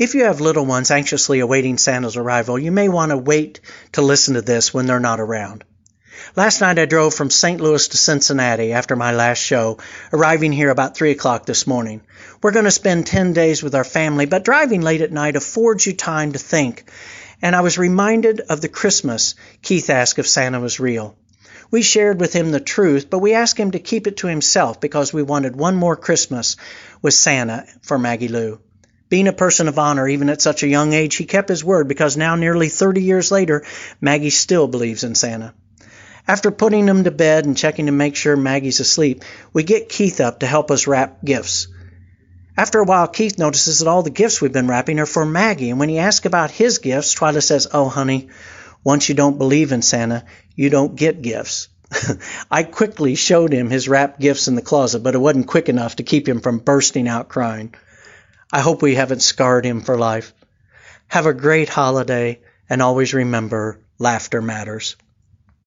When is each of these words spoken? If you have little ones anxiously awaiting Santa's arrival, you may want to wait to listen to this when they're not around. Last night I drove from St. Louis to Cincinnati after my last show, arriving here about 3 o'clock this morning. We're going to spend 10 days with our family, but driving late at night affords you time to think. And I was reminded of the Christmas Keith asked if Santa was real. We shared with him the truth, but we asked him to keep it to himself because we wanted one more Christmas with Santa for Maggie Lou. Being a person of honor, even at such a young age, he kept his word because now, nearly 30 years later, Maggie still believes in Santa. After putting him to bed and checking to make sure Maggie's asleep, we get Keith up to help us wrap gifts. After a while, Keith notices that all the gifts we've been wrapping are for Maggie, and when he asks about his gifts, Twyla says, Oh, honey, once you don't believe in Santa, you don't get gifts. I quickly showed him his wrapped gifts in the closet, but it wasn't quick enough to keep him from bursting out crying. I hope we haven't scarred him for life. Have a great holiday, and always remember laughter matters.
If 0.00 0.14
you 0.14 0.24
have 0.24 0.40
little 0.40 0.64
ones 0.64 0.90
anxiously 0.90 1.40
awaiting 1.40 1.76
Santa's 1.76 2.16
arrival, 2.16 2.58
you 2.58 2.72
may 2.72 2.88
want 2.88 3.10
to 3.10 3.18
wait 3.18 3.60
to 3.92 4.00
listen 4.00 4.32
to 4.32 4.40
this 4.40 4.72
when 4.72 4.86
they're 4.86 4.98
not 4.98 5.20
around. 5.20 5.62
Last 6.34 6.62
night 6.62 6.78
I 6.78 6.86
drove 6.86 7.12
from 7.12 7.28
St. 7.28 7.60
Louis 7.60 7.86
to 7.88 7.98
Cincinnati 7.98 8.72
after 8.72 8.96
my 8.96 9.12
last 9.12 9.40
show, 9.40 9.76
arriving 10.10 10.52
here 10.52 10.70
about 10.70 10.96
3 10.96 11.10
o'clock 11.10 11.44
this 11.44 11.66
morning. 11.66 12.00
We're 12.42 12.52
going 12.52 12.64
to 12.64 12.70
spend 12.70 13.08
10 13.08 13.34
days 13.34 13.62
with 13.62 13.74
our 13.74 13.84
family, 13.84 14.24
but 14.24 14.42
driving 14.42 14.80
late 14.80 15.02
at 15.02 15.12
night 15.12 15.36
affords 15.36 15.84
you 15.84 15.92
time 15.92 16.32
to 16.32 16.38
think. 16.38 16.90
And 17.42 17.54
I 17.54 17.60
was 17.60 17.76
reminded 17.76 18.40
of 18.40 18.62
the 18.62 18.70
Christmas 18.70 19.34
Keith 19.60 19.90
asked 19.90 20.18
if 20.18 20.26
Santa 20.26 20.60
was 20.60 20.80
real. 20.80 21.14
We 21.70 21.82
shared 21.82 22.18
with 22.20 22.32
him 22.32 22.52
the 22.52 22.58
truth, 22.58 23.10
but 23.10 23.18
we 23.18 23.34
asked 23.34 23.58
him 23.58 23.72
to 23.72 23.78
keep 23.78 24.06
it 24.06 24.16
to 24.18 24.28
himself 24.28 24.80
because 24.80 25.12
we 25.12 25.22
wanted 25.22 25.56
one 25.56 25.76
more 25.76 25.94
Christmas 25.94 26.56
with 27.02 27.12
Santa 27.12 27.66
for 27.82 27.98
Maggie 27.98 28.28
Lou. 28.28 28.60
Being 29.10 29.26
a 29.26 29.32
person 29.32 29.66
of 29.66 29.78
honor, 29.78 30.06
even 30.08 30.30
at 30.30 30.40
such 30.40 30.62
a 30.62 30.68
young 30.68 30.92
age, 30.92 31.16
he 31.16 31.24
kept 31.24 31.48
his 31.48 31.64
word 31.64 31.88
because 31.88 32.16
now, 32.16 32.36
nearly 32.36 32.68
30 32.68 33.02
years 33.02 33.32
later, 33.32 33.64
Maggie 34.00 34.30
still 34.30 34.68
believes 34.68 35.02
in 35.02 35.16
Santa. 35.16 35.52
After 36.28 36.52
putting 36.52 36.86
him 36.86 37.02
to 37.02 37.10
bed 37.10 37.44
and 37.44 37.56
checking 37.56 37.86
to 37.86 37.92
make 37.92 38.14
sure 38.14 38.36
Maggie's 38.36 38.78
asleep, 38.78 39.24
we 39.52 39.64
get 39.64 39.88
Keith 39.88 40.20
up 40.20 40.40
to 40.40 40.46
help 40.46 40.70
us 40.70 40.86
wrap 40.86 41.24
gifts. 41.24 41.66
After 42.56 42.78
a 42.78 42.84
while, 42.84 43.08
Keith 43.08 43.36
notices 43.36 43.80
that 43.80 43.88
all 43.88 44.04
the 44.04 44.10
gifts 44.10 44.40
we've 44.40 44.52
been 44.52 44.68
wrapping 44.68 45.00
are 45.00 45.06
for 45.06 45.26
Maggie, 45.26 45.70
and 45.70 45.80
when 45.80 45.88
he 45.88 45.98
asks 45.98 46.26
about 46.26 46.52
his 46.52 46.78
gifts, 46.78 47.12
Twyla 47.16 47.42
says, 47.42 47.66
Oh, 47.72 47.88
honey, 47.88 48.28
once 48.84 49.08
you 49.08 49.16
don't 49.16 49.38
believe 49.38 49.72
in 49.72 49.82
Santa, 49.82 50.24
you 50.54 50.70
don't 50.70 50.94
get 50.94 51.20
gifts. 51.20 51.66
I 52.50 52.62
quickly 52.62 53.16
showed 53.16 53.52
him 53.52 53.70
his 53.70 53.88
wrapped 53.88 54.20
gifts 54.20 54.46
in 54.46 54.54
the 54.54 54.62
closet, 54.62 55.02
but 55.02 55.16
it 55.16 55.18
wasn't 55.18 55.48
quick 55.48 55.68
enough 55.68 55.96
to 55.96 56.04
keep 56.04 56.28
him 56.28 56.40
from 56.40 56.58
bursting 56.60 57.08
out 57.08 57.28
crying. 57.28 57.74
I 58.52 58.60
hope 58.60 58.82
we 58.82 58.96
haven't 58.96 59.22
scarred 59.22 59.64
him 59.64 59.80
for 59.80 59.96
life. 59.96 60.32
Have 61.08 61.26
a 61.26 61.34
great 61.34 61.68
holiday, 61.68 62.40
and 62.68 62.82
always 62.82 63.14
remember 63.14 63.78
laughter 63.98 64.42
matters. 64.42 64.96